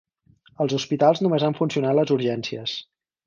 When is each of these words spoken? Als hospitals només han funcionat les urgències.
Als 0.63 0.73
hospitals 0.77 1.21
només 1.25 1.45
han 1.49 1.57
funcionat 1.59 1.99
les 1.99 2.13
urgències. 2.17 2.77